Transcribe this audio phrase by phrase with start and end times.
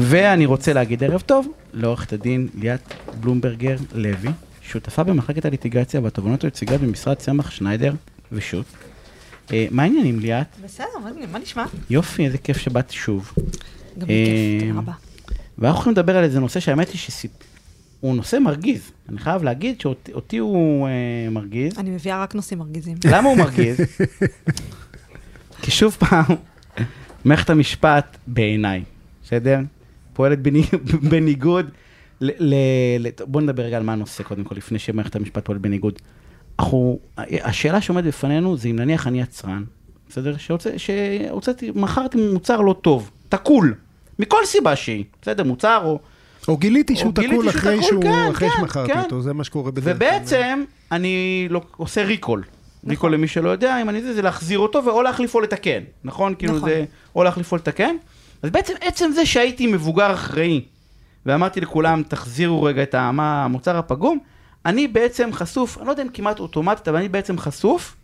[0.00, 2.80] ואני רוצה להגיד ערב טוב לעורכת הדין ליאת
[3.20, 4.28] בלומברגר לוי,
[4.62, 7.94] שותפה במחלקת הליטיגציה והתובנות היציגות במשרד צמח שניידר
[8.32, 8.66] ושות'.
[9.52, 10.46] אה, מה העניינים ליאת?
[10.64, 11.64] בסדר, מה- מה נשמע?
[11.90, 13.32] יופי, איזה כיף שבאת שוב.
[13.98, 14.92] גם לי כיף, אה, תודה רבה.
[15.58, 18.80] ואנחנו הולכים לדבר על איזה נושא שהאמת היא שהוא נושא מרגיז.
[19.08, 20.92] אני חייב להגיד שאותי אותי הוא אה,
[21.30, 21.78] מרגיז.
[21.78, 22.96] אני מביאה רק נושאים מרגיזים.
[23.10, 23.76] למה הוא מרגיז?
[25.62, 26.24] כי שוב פעם,
[27.24, 28.82] מערכת המשפט בעיניי,
[29.24, 29.58] בסדר?
[30.18, 30.64] פועלת בני-
[31.10, 31.70] בניגוד
[32.20, 32.30] ל...
[32.38, 35.98] ל- ל- בוא נדבר רגע על מה הנושא קודם כל, לפני שמערכת המשפט פועלת בניגוד.
[36.58, 39.64] אנחנו, השאלה שעומדת בפנינו זה אם נניח אני יצרן,
[40.08, 40.36] בסדר?
[40.36, 43.74] שהוצא- שהוצאתי, מכרתי מוצר לא טוב, תקול,
[44.18, 45.44] מכל סיבה שהיא, בסדר?
[45.44, 45.98] מוצר או...
[46.48, 49.00] או גיליתי שהוא תקול שהוא אחרי תקול, שהוא, כן, אחרי כן, שמכרתי כן.
[49.00, 49.94] אותו, זה מה שקורה בדרך כלל.
[49.96, 52.42] ובעצם אני לא, עושה ריקול.
[52.88, 56.34] ריקול למי שלא יודע, אם אני זה, זה להחזיר אותו ואו להחליף או לתקן, נכון?
[56.34, 56.68] כאילו נכון.
[56.68, 56.84] זה
[57.16, 57.94] או להחליף או לתקן.
[58.42, 60.64] אז בעצם עצם זה שהייתי מבוגר אחראי,
[61.26, 64.18] ואמרתי לכולם, תחזירו רגע את מה המוצר הפגום,
[64.66, 67.96] אני בעצם חשוף, אני לא יודע אם כמעט אוטומטית, אבל אני בעצם חשוף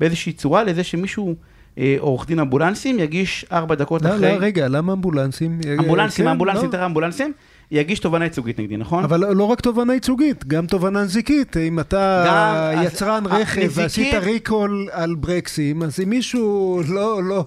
[0.00, 1.34] באיזושהי צורה לזה שמישהו,
[1.78, 4.32] אה, עורך דין אמבולנסים, יגיש ארבע דקות לא, אחרי...
[4.32, 5.60] לא, רגע, למה אמבולנסים?
[5.78, 6.72] אמבולנסים, כן, אמבולנסים, לא.
[6.72, 7.32] תראה אמבולנסים,
[7.72, 9.04] יגיש תובענה ייצוגית נגדי, נכון?
[9.04, 11.56] אבל לא- רק תובענה ייצוגית, גם תובענה נזיקית.
[11.56, 16.80] אם אתה גם, אז- יצרן אה, רכב נזיקית- ועשית ריקול על ברקסים, אז אם מישהו
[16.88, 17.42] לא, לא,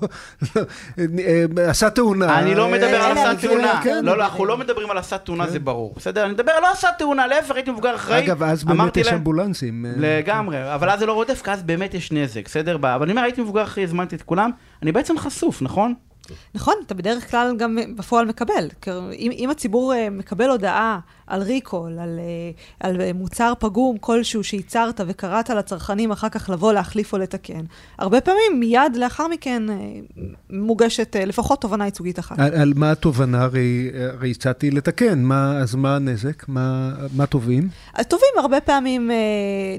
[0.55, 0.61] לא,
[1.19, 2.39] אה, עשה תאונה...
[2.39, 4.05] אני לא מדבר על אה, עשה תאונה, כן.
[4.05, 6.25] לא, לא, אנחנו לא מדברים על עשה תאונה, זה ברור, בסדר?
[6.25, 9.15] אני מדבר על לא עשה תאונה, להפך, הייתי מבוגר אחראי, אגב, אז באמת יש להם-
[9.15, 9.85] אמבולנסים.
[9.97, 12.75] לגמרי, אבל אז זה לא רודף, כי אז באמת יש נזק, בסדר?
[12.75, 14.49] אבל אני אומר, הייתי מבוגר אחראי, הזמנתי את כולם,
[14.83, 15.93] אני בעצם חשוף, נכון?
[16.55, 18.67] נכון, אתה בדרך כלל גם בפועל מקבל.
[19.17, 20.99] אם, אם הציבור אה, מקבל הודעה
[21.33, 26.73] על ריקול, על, אה, על אה, מוצר פגום כלשהו שייצרת וקראת לצרכנים אחר כך לבוא
[26.73, 27.61] להחליף או לתקן,
[27.97, 29.75] הרבה פעמים מיד לאחר מכן אה,
[30.49, 32.39] מוגשת לפחות תובענה ייצוגית אחת.
[32.39, 33.43] על, על מה התובנה?
[33.43, 36.47] הרי, הרי הצעתי לתקן, מה, אז מה הנזק?
[36.47, 37.69] מה, מה תובעים?
[37.93, 39.11] הטובים הרבה פעמים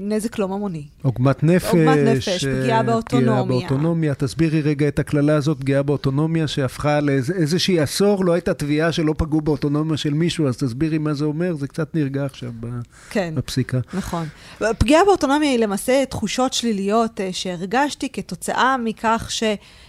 [0.01, 0.83] נזק לא ממוני.
[1.01, 3.43] עוגמת נפש, עוגמת נפש, פגיעה באוטונומיה.
[3.43, 4.15] פגיעה באוטונומיה.
[4.15, 9.41] תסבירי רגע את הקללה הזאת, פגיעה באוטונומיה, שהפכה לאיזושהי עשור, לא הייתה תביעה שלא פגעו
[9.41, 12.51] באוטונומיה של מישהו, אז תסבירי מה זה אומר, זה קצת נרגע עכשיו
[13.09, 13.33] כן.
[13.35, 13.79] בפסיקה.
[13.93, 14.25] נכון.
[14.77, 19.29] פגיעה באוטונומיה היא למעשה תחושות שליליות אה, שהרגשתי כתוצאה מכך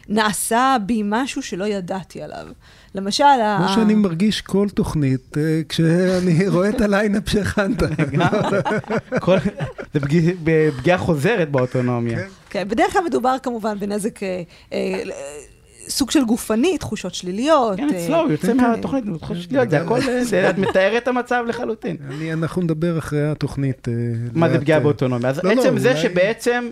[0.08, 2.46] שנעשה בי משהו שלא ידעתי עליו.
[2.94, 7.82] למשל, ה- כמו שאני מרגיש כל תוכנית, אה, כשאני רואה את הליינאפ שהכנת.
[9.94, 10.32] זה פגיע-
[10.78, 12.18] פגיעה חוזרת באוטונומיה.
[12.50, 14.42] כן, בדרך כלל מדובר כמובן בנזק, אה,
[15.88, 17.76] סוג של גופני, תחושות שליליות.
[17.76, 21.02] כן, אה, אצלו, הוא יוצא כן, מהתוכנית, חושב שטויות, זה הכל, אה, זה- את מתארת
[21.02, 21.96] את המצב לחלוטין.
[22.10, 23.88] אני- אנחנו נדבר אחרי התוכנית.
[23.88, 23.92] אה,
[24.34, 25.30] מה זה פגיעה באוטונומיה?
[25.30, 26.68] אז לא, לא, עצם זה שבעצם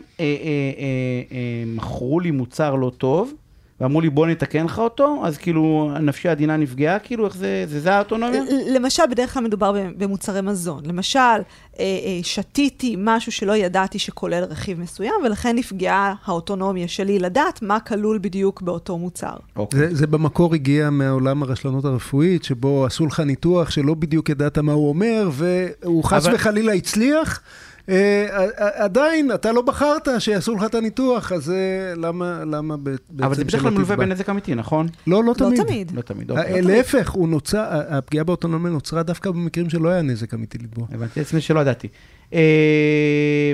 [1.67, 3.35] מכרו לי מוצר לא טוב,
[3.81, 7.81] ואמרו לי בוא נתקן לך אותו, אז כאילו נפשי העדינה נפגעה, כאילו איך זה, זה
[7.81, 8.43] זה האוטונומיה?
[8.71, 10.83] למשל, בדרך כלל מדובר במוצרי מזון.
[10.87, 11.43] למשל, אה,
[11.79, 11.85] אה,
[12.23, 18.63] שתיתי משהו שלא ידעתי שכולל רכיב מסוים, ולכן נפגעה האוטונומיה שלי לדעת מה כלול בדיוק
[18.63, 19.35] באותו מוצר.
[19.57, 19.79] אוקיי.
[19.81, 24.73] זה, זה במקור הגיע מעולם הרשלנות הרפואית, שבו עשו לך ניתוח שלא בדיוק ידעת מה
[24.73, 27.41] הוא אומר, והוא חס אבל- וחלילה הצליח.
[27.89, 28.27] אה,
[28.59, 31.57] ע- עדיין, אתה לא בחרת שיעשו לך את הניתוח, אז אה,
[31.97, 33.97] למה, למה בעצם אבל זה בדרך כלל מלווה?
[33.97, 34.87] בנזק אמיתי, נכון?
[35.07, 35.59] לא, לא תמיד.
[35.59, 35.93] לא תמיד.
[35.97, 36.63] לא תמיד, אה, אוקיי.
[36.63, 40.87] להפך, הוא נוצר, ה- הפגיעה באוטונומיה נוצרה דווקא במקרים שלא היה נזק אמיתי לתבוע.
[40.93, 41.89] הבנתי עצמי שלא ידעתי.
[42.33, 42.39] אה,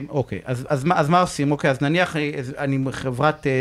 [0.08, 1.50] אוקיי, אז, אז, מה, אז מה עושים?
[1.52, 3.52] אוקיי, אז נניח אה, אז אני חברת אה,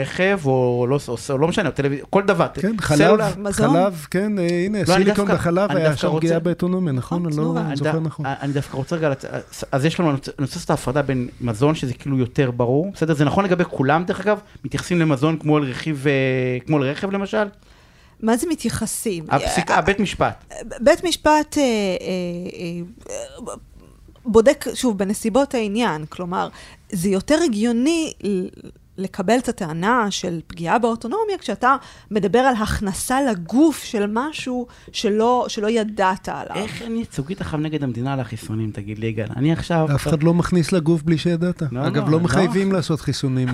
[0.00, 2.46] רכב, או לא, או, או לא משנה, או טלוויזיה, כל דבר.
[2.54, 3.24] כן, סלולר.
[3.30, 3.70] חלב, מזון?
[3.70, 6.40] חלב, כן, אה, הנה, לא, אני סיליקון דווקא- בחלב אני היה דווקא שם רוצה- פגיעה
[6.40, 7.26] באוטונומיה, נכון?
[7.26, 7.54] אני לא.
[7.66, 8.26] אני זוכר נכון.
[8.26, 9.12] אני דווקא רוצה רגע,
[9.72, 12.90] אז יש לנו, אני רוצה- אני לעשות את ההפרדה בין מזון, שזה כאילו יותר ברור,
[12.94, 13.14] בסדר?
[13.14, 14.38] זה נכון לגבי כולם, דרך אגב?
[14.64, 16.12] מתייחסים למזון כמו אל רכיב, אה,
[16.66, 17.44] כמו אל רכב למשל?
[18.20, 19.24] מה זה מתייחסים?
[19.28, 20.54] הפסיקה, בית משפט.
[20.80, 21.66] בית משפט אה, אה,
[23.10, 23.54] אה,
[24.24, 26.48] בודק, שוב, בנסיבות העניין, כלומר,
[26.92, 28.12] זה יותר הגיוני
[28.98, 31.76] לקבל את הטענה של פגיעה באוטונומיה כשאתה
[32.10, 36.54] מדבר על הכנסה לגוף של משהו שלא, שלא ידעת עליו.
[36.64, 39.26] איך אין ייצוגית עכשיו נגד המדינה על החיסונים, תגיד לי, יגאל?
[39.36, 39.86] אני עכשיו...
[39.94, 41.62] אף אחד לא מכניס לגוף בלי שידעת.
[41.72, 42.20] לא, אגב, לא, לא לא.
[42.20, 43.48] מחייבים לעשות חיסונים.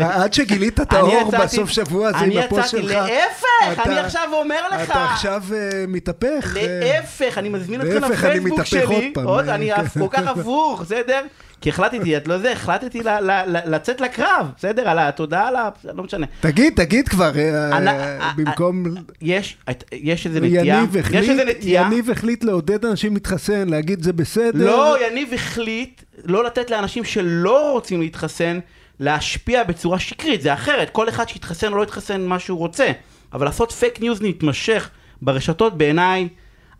[0.00, 0.22] אה.
[0.24, 2.92] עד שגילית את אני האור יצאתי- בסוף שבוע הזה אני עם הפוסט יצאתי, שלך.
[2.92, 4.90] להפך, אתה- אני עכשיו אומר לך.
[4.90, 6.56] אתה עכשיו אה, מתהפך.
[6.56, 9.10] אה, להפך, אני מזמין אתכם להפך, אני לפייסבוק מתהפך עוד שלי.
[9.14, 9.26] פעם.
[9.26, 10.00] עוד, אה, אני כן.
[10.00, 11.20] כל כך הפוך, בסדר?
[11.60, 14.88] כי החלטתי, את לא זה, החלטתי ל- ל- ל- לצאת לקרב, בסדר?
[14.88, 15.68] על התודעה, על ה...
[15.94, 16.26] לא משנה.
[16.40, 18.84] תגיד, תגיד כבר, אה, אני- אה, במקום...
[19.22, 19.56] יש,
[19.92, 24.12] יש איזה נטייה, יניב יש החליט, איזה נטייה, יניב החליט לעודד אנשים להתחסן, להגיד זה
[24.12, 24.66] בסדר.
[24.66, 28.58] לא, יניב החליט לא לתת לאנשים שלא רוצים להתחסן,
[29.00, 32.86] להשפיע בצורה שקרית, זה אחרת, כל אחד שיתחסן או לא יתחסן מה שהוא רוצה,
[33.32, 34.90] אבל לעשות fake news מתמשך
[35.22, 36.28] ברשתות בעיניי,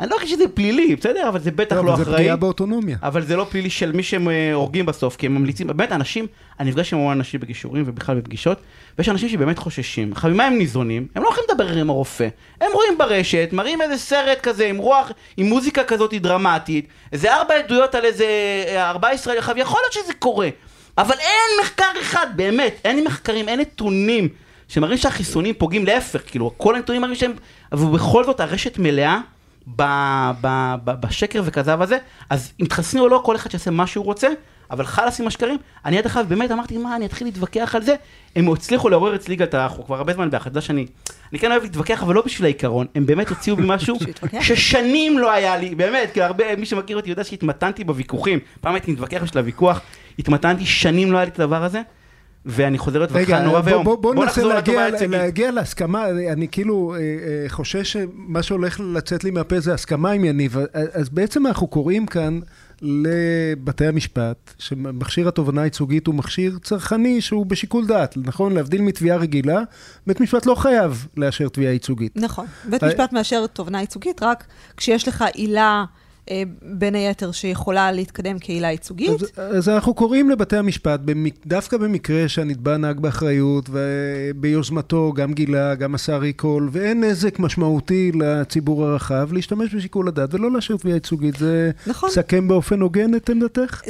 [0.01, 1.29] אני לא חושב שזה פלילי, בסדר?
[1.29, 2.17] אבל זה בטח לא, לא אבל זה אחראי.
[2.19, 2.97] פגיעה באוטונומיה.
[3.03, 6.27] אבל זה לא פלילי של מי שהם אה, הורגים בסוף, כי הם ממליצים, באמת אנשים,
[6.61, 8.59] אני נפגש עם המון אנשים בגישורים ובכלל בפגישות,
[8.99, 10.13] ויש אנשים שבאמת חוששים.
[10.13, 11.07] עכשיו, ממה הם ניזונים?
[11.15, 12.29] הם לא הולכים לדבר עם הרופא.
[12.61, 17.55] הם רואים ברשת, מראים איזה סרט כזה עם רוח, עם מוזיקה כזאת דרמטית, איזה ארבע
[17.55, 18.25] עדויות על איזה
[18.69, 20.49] אה, ארבעה ישראלים, עכשיו, יכול להיות שזה קורה,
[20.99, 24.29] אבל אין מחקר אחד, באמת, אין מחקרים, אין נתונים
[24.69, 27.33] שמראים שהחיסונים פוגעים, להפך, כאילו, כל הנתונים מראים שהם,
[27.73, 29.21] ובכל זאת הרשת מלאה.
[29.77, 31.99] ב- ב- ב- בשקר וכזב הזה,
[32.31, 34.29] אז אם תחסנו או לא, כל אחד שיעשה מה שהוא רוצה,
[34.71, 35.59] אבל חלאס עם השקרים.
[35.85, 37.95] אני עד עכשיו באמת אמרתי, מה, אני אתחיל להתווכח על זה?
[38.37, 39.63] הם הצליחו לעורר אצלי את ה...
[39.63, 40.87] אנחנו כבר הרבה זמן ביחד, יודע שאני...
[41.33, 43.99] אני כן אוהב להתווכח, אבל לא בשביל העיקרון, הם באמת הוציאו בי משהו.
[44.41, 48.39] ששנים לא היה לי, באמת, כי הרבה, מי שמכיר אותי יודע שהתמתנתי בוויכוחים.
[48.61, 49.81] פעם הייתי מתווכח בשביל הוויכוח,
[50.19, 51.83] התמתנתי, שנים לא היה לי את הדבר הזה,
[52.49, 53.85] ואני חוזר להתווכח רגע, נורא בוא, ואיום.
[53.85, 54.89] בוא, בוא ננסה נחזור להגיע.
[55.09, 60.25] להגיע להסכמה, אני כאילו אה, אה, חושש שמה שהולך לצאת לי מהפה זה הסכמה עם
[60.25, 60.57] יניב,
[60.93, 62.41] אז בעצם אנחנו קוראים כאן
[62.83, 68.53] לבתי המשפט, שמכשיר התובענה הייצוגית הוא מכשיר צרכני שהוא בשיקול דעת, נכון?
[68.53, 69.61] להבדיל מתביעה רגילה,
[70.07, 72.13] בית משפט לא חייב לאשר תביעה ייצוגית.
[72.17, 72.47] נכון.
[72.65, 74.45] בית אה, משפט מאשר תובענה ייצוגית רק
[74.77, 75.85] כשיש לך עילה, אה,
[76.63, 79.11] בין היתר, שיכולה להתקדם כעילה ייצוגית.
[79.23, 85.75] אז, אז אנחנו קוראים לבתי המשפט, במק, דווקא במקרה שהנתבע נהג באחריות וביוזמתו גם גילה,
[85.75, 91.37] גם עשה ריקול, ואין נזק משמעותי לציבור הרחב, להשתמש בשיקול הדעת ולא לאשר תביעה ייצוגית.
[91.37, 92.11] זה נכון.
[92.11, 93.83] סכם באופן הוגן את עמדתך?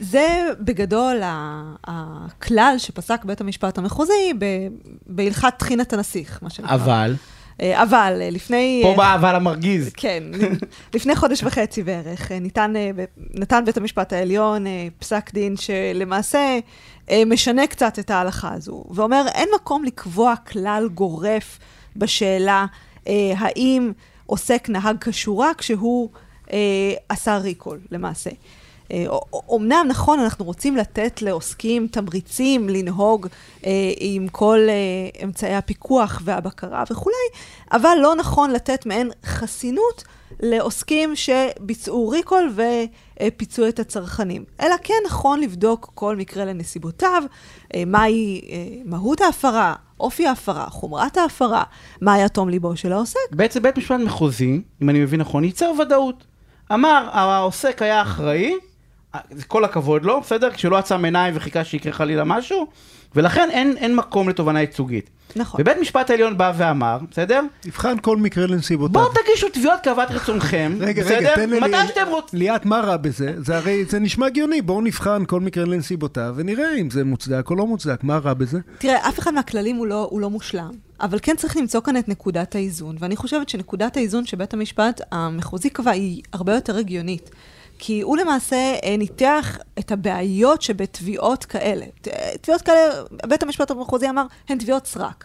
[0.00, 0.28] זה
[0.60, 4.68] בגדול ה- הכלל שפסק בית המשפט המחוזי ב-
[5.06, 6.74] בהלכת טחינת הנסיך, מה שנקרא.
[6.74, 7.41] אבל, אה,
[7.74, 8.80] אבל אה, לפני...
[8.82, 9.90] פה אה, בא אבל המרגיז.
[9.96, 10.22] כן,
[10.94, 12.90] לפני חודש וחצי בערך, אה, ניתן, אה,
[13.34, 16.58] נתן בית המשפט העליון אה, פסק דין שלמעשה
[17.10, 21.58] אה, משנה קצת את ההלכה הזו, ואומר, אין מקום לקבוע כלל גורף
[21.96, 22.66] בשאלה
[23.08, 23.92] אה, האם
[24.26, 26.08] עוסק נהג כשורה כשהוא
[26.52, 26.58] אה,
[27.08, 28.30] עשה ריקול, למעשה.
[28.92, 29.04] אה,
[29.48, 33.26] אומנם, נכון, אנחנו רוצים לתת לעוסקים תמריצים לנהוג
[33.66, 37.26] אה, עם כל אה, אמצעי הפיקוח והבקרה וכולי,
[37.72, 40.04] אבל לא נכון לתת מעין חסינות
[40.40, 42.52] לעוסקים שביצעו ריקול
[43.20, 44.44] ופיצו את הצרכנים.
[44.60, 47.22] אלא כן נכון לבדוק כל מקרה לנסיבותיו,
[47.74, 51.62] אה, מהי אה, מהות ההפרה, אופי ההפרה, חומרת ההפרה,
[52.00, 53.18] מה היה תום ליבו של העוסק.
[53.30, 56.24] בעצם בית משפט מחוזי, אם אני מבין נכון, ייצר ודאות.
[56.72, 58.54] אמר, העוסק היה אחראי,
[59.46, 60.50] כל הכבוד לו, בסדר?
[60.50, 62.66] כשלא עצם עיניים וחיכה שיקרה חלילה משהו,
[63.14, 65.10] ולכן אין, אין מקום לתובענה ייצוגית.
[65.36, 65.60] נכון.
[65.60, 67.40] ובית משפט העליון בא ואמר, בסדר?
[67.64, 69.02] נבחן כל מקרה לנסיבותיו.
[69.02, 71.16] בואו תגישו תביעות כאוות רצונכם, רגע, בסדר?
[71.16, 71.60] רגע, תן לי...
[71.60, 72.38] מתי שאתם רוצים.
[72.38, 73.34] ליאת, מה רע בזה?
[73.38, 77.56] זה הרי, זה נשמע הגיוני, בואו נבחן כל מקרה לנסיבותיו ונראה אם זה מוצדק או
[77.56, 78.58] לא מוצדק, מה רע בזה?
[78.78, 80.70] תראה, אף אחד מהכללים הוא לא, הוא לא מושלם,
[81.00, 85.70] אבל כן צריך למצוא כאן את נקודת האיזון, ואני חושבת שנקודת האיזון שבית המשפט המחוזי
[85.70, 87.30] קבע היא הרבה יותר הגיונית.
[87.78, 91.86] כי הוא למעשה אה, ניתח את הבעיות שבתביעות כאלה.
[92.40, 95.24] תביעות כאלה, בית המשפט המחוזי אמר, הן תביעות סרק.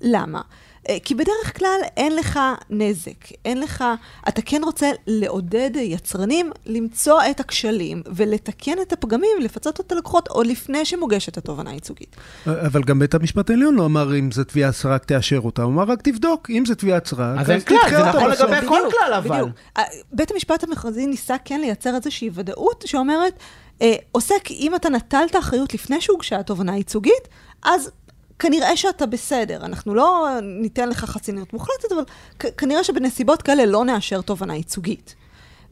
[0.00, 0.40] למה?
[0.88, 2.38] אה, כי בדרך כלל אין לך
[2.70, 3.84] נזק, אין לך,
[4.28, 10.46] אתה כן רוצה לעודד יצרנים למצוא את הכשלים ולתקן את הפגמים, לפצות את הלקוחות עוד
[10.46, 12.16] לפני שמוגשת התובענה הייצוגית.
[12.46, 15.84] אבל גם בית המשפט העליון לא אמר אם זו תביעת סרק תאשר אותה, הוא אמר
[15.84, 18.30] רק תבדוק, אם זו תביעת סרק, אז כלל, תדחה זה נכון.
[18.30, 19.40] לגבי כל כלל, אבל.
[19.40, 19.56] בדיוק.
[19.78, 19.82] אה,
[20.12, 23.32] בית המשפט המחוזי ניסה כן לייצר איזושהי ודאות שאומרת,
[23.82, 27.28] אה, עוסק, אם אתה נטלת אחריות לפני שהוגשה התובענה הייצוגית,
[27.62, 27.90] אז
[28.38, 29.64] כנראה שאתה בסדר.
[29.64, 32.04] אנחנו לא ניתן לך חסינות מוחלטת, אבל
[32.56, 35.14] כנראה שבנסיבות כאלה לא נאשר תובענה ייצוגית.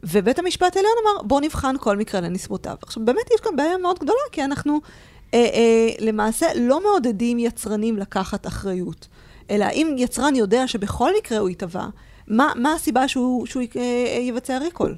[0.03, 2.75] ובית המשפט העליון אמר, בוא נבחן כל מקרה לנסיבותיו.
[2.81, 4.81] עכשיו, באמת יש כאן בעיה מאוד גדולה, כי אנחנו
[5.33, 9.07] אה, אה, למעשה לא מעודדים יצרנים לקחת אחריות,
[9.49, 11.85] אלא אם יצרן יודע שבכל מקרה הוא ייתבע,
[12.27, 14.95] מה, מה הסיבה שהוא, שהוא אה, יבצע ריקול?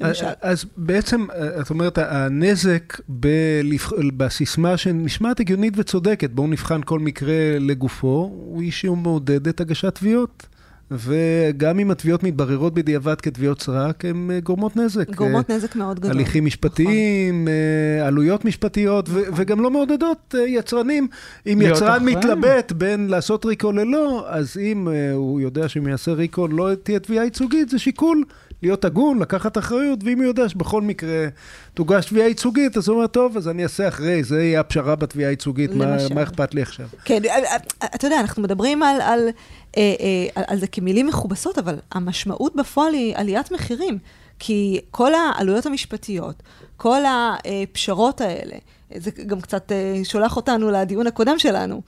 [0.00, 0.26] למשל.
[0.40, 1.26] אז בעצם,
[1.60, 3.92] את אומרת, הנזק בלבח...
[4.16, 10.46] בסיסמה שנשמעת הגיונית וצודקת, בואו נבחן כל מקרה לגופו, הוא אישי מעודד את הגשת תביעות.
[10.90, 15.14] וגם אם התביעות מתבררות בדיעבד כתביעות סרק, הן אה, גורמות נזק.
[15.14, 16.10] גורמות אה, נזק מאוד גדול.
[16.10, 21.08] הליכים משפטיים, אה, עלויות משפטיות, ו- וגם לא מעודדות יצרנים.
[21.46, 22.16] אם יצרן אחראי.
[22.16, 27.24] מתלבט בין לעשות ריקול ללא, אז אם הוא יודע שאם יעשה ריקול לא תהיה תביעה
[27.24, 28.24] ייצוגית, זה שיקול
[28.66, 31.26] להיות הגון, לקחת אחריות, ואם הוא יודע שבכל מקרה
[31.74, 35.30] תוגש תביעה ייצוגית, אז הוא אומר, טוב, אז אני אעשה אחרי, זה יהיה הפשרה בתביעה
[35.30, 35.96] הייצוגית, מה.
[36.14, 36.86] מה אכפת לי עכשיו?
[37.04, 37.56] כן, אה, אה,
[37.94, 39.28] אתה יודע, אנחנו מדברים על, על,
[39.76, 43.98] אה, אה, על, על זה כמילים מכובסות, אבל המשמעות בפועל היא עליית מחירים.
[44.38, 46.42] כי כל העלויות המשפטיות,
[46.76, 48.56] כל הפשרות האלה,
[48.96, 51.82] זה גם קצת אה, שולח אותנו לדיון הקודם שלנו,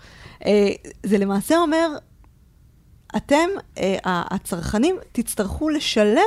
[0.46, 0.68] אה,
[1.02, 1.88] זה למעשה אומר,
[3.16, 6.22] אתם, אה, הצרכנים, תצטרכו לשלם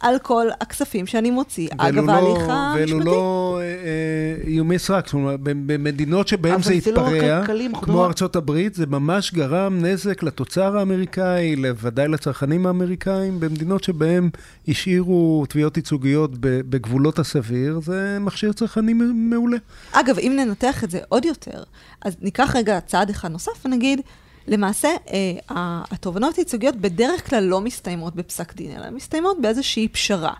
[0.00, 1.68] על כל הכספים שאני מוציא.
[1.78, 2.94] אגב, לא- ההליך המשפטי.
[2.94, 8.04] ואלו לא אה, אה, איומי סרק, זאת אומרת, במדינות שבהן זה לא התפרע, אנחנו כמו
[8.04, 13.40] ארצות הברית, זה ממש גרם נזק לתוצר האמריקאי, ודאי לצרכנים האמריקאים.
[13.40, 14.30] במדינות שבהן
[14.68, 19.56] השאירו תביעות ייצוגיות בגבולות הסביר, זה מכשיר צרכני מעולה.
[19.92, 21.62] אגב, אם ננתח את זה עוד יותר,
[22.02, 24.00] אז ניקח רגע צעד אחד נוסף ונגיד,
[24.48, 30.32] למעשה, אה, ה- התובענות הייצוגיות בדרך כלל לא מסתיימות בפסק דין, אלא מסתיימות באיזושהי פשרה.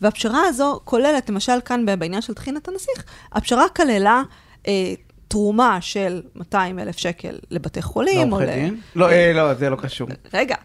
[0.00, 4.22] והפשרה הזו כוללת, למשל כאן בעניין של טחינת הנסיך, הפשרה כללה
[4.66, 4.94] אה,
[5.34, 8.42] תרומה של 200 אלף שקל לבתי חולים, או ל...
[8.42, 8.76] לעורכי דין?
[8.96, 10.08] לא, אה, לא, זה לא קשור.
[10.34, 10.56] רגע,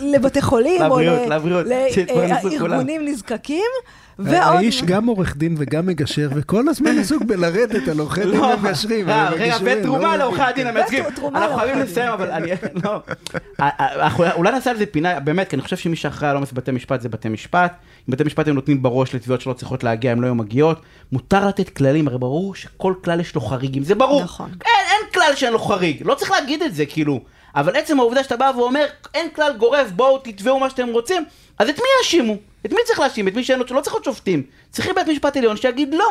[0.00, 1.00] לבתי חולים, או.
[1.00, 3.70] לארגונים נזקקים,
[4.18, 4.36] ועוד...
[4.36, 9.08] האיש גם עורך דין וגם מגשר, וכל הזמן עסוק בלרדת על עורכי דין לא, ומגשרים.
[9.08, 11.04] אה, רגע, מגשרים, ותרומה לא לעורכי הדין המייצגים.
[11.34, 12.50] אנחנו חייבים לסיים, אבל אני,
[12.84, 13.00] לא.
[13.60, 16.52] אה, אה, אולי נעשה על זה פינה, באמת, כי אני חושב שמי שאחראי על עומס
[16.52, 17.72] בבתי משפט זה בתי משפט.
[18.08, 20.80] אם בתי משפט הם נותנים בראש לתביעות שלא צריכות להגיע, הן לא היו מגיעות.
[21.12, 24.22] מותר לתת כללים, הרי ברור שכל כלל יש לו חריגים, זה ברור.
[24.22, 24.50] נכון.
[24.64, 27.20] אין, אין כלל שאין לו חריג, לא צריך להגיד את זה, כאילו.
[27.54, 31.24] אבל עצם העובדה שאתה בא ואומר, אין כלל גורף, בואו תתבעו מה שאתם רוצים,
[31.58, 32.36] אז את מי יאשימו?
[32.66, 33.28] את מי צריך להאשים?
[33.28, 34.42] את מי שאין לו, לא צריך להיות שופטים.
[34.70, 36.10] צריכים בית משפט עליון שיגיד לא.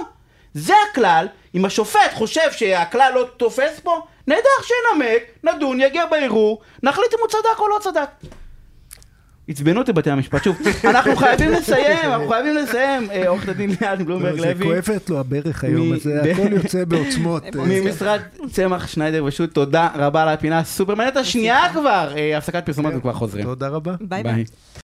[0.54, 7.14] זה הכלל, אם השופט חושב שהכלל לא תופס פה, נהדר שינמק, נדון, יגיע בערעור, נחליט
[7.14, 8.10] אם הוא צדק או לא צדק.
[9.48, 14.02] עצבנו אותי בתי המשפט, שוב, אנחנו חייבים לסיים, אנחנו חייבים לסיים, אה, עורכת הדין ליאת
[14.02, 14.66] בלומברג זה לוי.
[14.66, 17.44] כואבת לו הברך היום, אז זה הכל יוצא בעוצמות.
[17.70, 18.20] ממשרד
[18.52, 23.14] צמח שניידר ושות', תודה רבה על הפינה הסופר מעניינת השנייה כבר, אה, הפסקת פרסומות וכבר
[23.14, 23.46] חוזרים.
[23.46, 23.96] תודה רבה.
[24.02, 24.46] ביי ביי.